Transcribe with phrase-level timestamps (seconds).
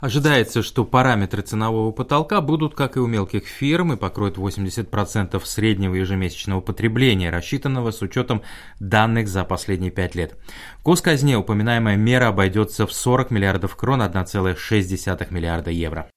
[0.00, 5.94] Ожидается, что параметры ценового потолка будут, как и у мелких фирм, и покроют 80% среднего
[5.94, 8.42] ежемесячного потребления, рассчитанного с учетом
[8.78, 10.38] данных за последние пять лет.
[10.78, 16.08] В госказне упоминаемая мера обойдется в 40 миллиардов крон, 1,6 миллиарда евро.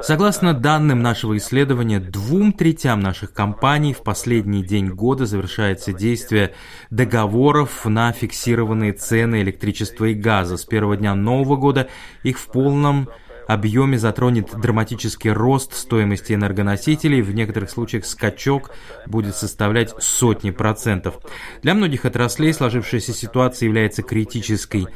[0.00, 6.54] Согласно данным нашего исследования, двум третям наших компаний в последний день года завершается действие
[6.90, 10.56] договоров на фиксированные цены электричества и газа.
[10.56, 11.88] С первого дня Нового года
[12.22, 13.08] их в полном
[13.46, 18.70] объеме затронет драматический рост стоимости энергоносителей, в некоторых случаях скачок
[19.06, 21.18] будет составлять сотни процентов.
[21.62, 24.86] Для многих отраслей сложившаяся ситуация является критической.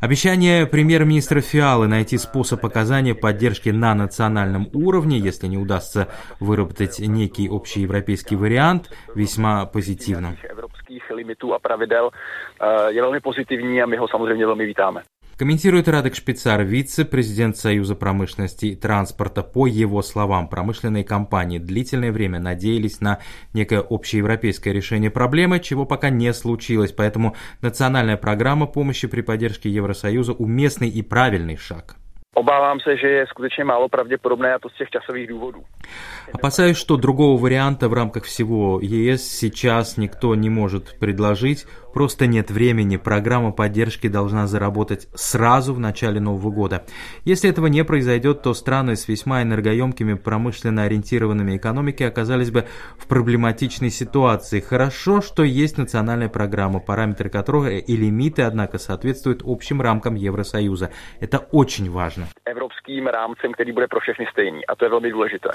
[0.00, 7.48] Обещание премьер-министра Фиалы найти способ оказания поддержки на национальном уровне, если не удастся выработать некий
[7.48, 10.36] общий европейский вариант, весьма позитивно
[11.16, 12.10] limitů a pravidel
[12.88, 15.02] je velmi pozitivní a my ho samozřejmě velmi vítáme.
[15.36, 19.42] Комментирует Радек Шпицар, вице-президент Союза промышленности и транспорта.
[19.42, 23.18] По его словам, промышленные компании длительное время надеялись на
[23.52, 26.92] некое общеевропейское решение проблемы, чего пока не случилось.
[26.92, 31.96] Поэтому национальная программа помощи при поддержке Евросоюза уместный и правильный шаг.
[32.36, 35.64] Obávám se, že je skutečně málo pravděpodobné a to z těch časových důvodů.
[36.32, 41.66] Опасаюсь, что другого варианта в рамках всего ЕС сейчас никто не может предложить.
[41.94, 42.98] Просто нет времени.
[42.98, 46.84] Программа поддержки должна заработать сразу в начале Нового года.
[47.24, 52.66] Если этого не произойдет, то страны с весьма энергоемкими промышленно ориентированными экономики оказались бы
[52.98, 54.60] в проблематичной ситуации.
[54.60, 60.90] Хорошо, что есть национальная программа, параметры которой и лимиты, однако, соответствуют общим рамкам Евросоюза.
[61.20, 62.25] Это очень важно.
[62.44, 64.66] Evropským rámcem, který bude pro všechny stejný.
[64.66, 65.48] A to je velmi důležité.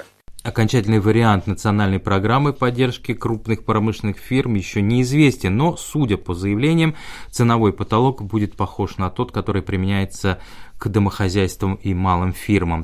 [0.44, 6.96] Окончательный вариант национальной программы поддержки крупных промышленных фирм еще неизвестен, но, судя по заявлениям,
[7.30, 10.40] ценовой потолок будет похож на тот, который применяется
[10.78, 12.82] к домохозяйствам и малым фирмам.